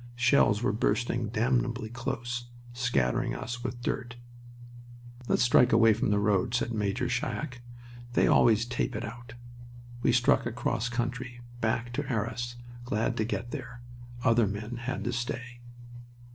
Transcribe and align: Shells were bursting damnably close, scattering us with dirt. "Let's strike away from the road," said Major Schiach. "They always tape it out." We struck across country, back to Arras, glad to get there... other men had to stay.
Shells 0.15 0.63
were 0.63 0.71
bursting 0.71 1.29
damnably 1.29 1.91
close, 1.91 2.47
scattering 2.73 3.35
us 3.35 3.63
with 3.63 3.83
dirt. 3.83 4.15
"Let's 5.27 5.43
strike 5.43 5.71
away 5.71 5.93
from 5.93 6.09
the 6.09 6.17
road," 6.17 6.55
said 6.55 6.73
Major 6.73 7.07
Schiach. 7.07 7.59
"They 8.13 8.25
always 8.25 8.65
tape 8.65 8.95
it 8.95 9.05
out." 9.05 9.35
We 10.01 10.11
struck 10.11 10.47
across 10.47 10.89
country, 10.89 11.41
back 11.59 11.93
to 11.93 12.09
Arras, 12.11 12.55
glad 12.83 13.15
to 13.17 13.25
get 13.25 13.51
there... 13.51 13.83
other 14.23 14.47
men 14.47 14.77
had 14.77 15.03
to 15.03 15.13
stay. 15.13 15.59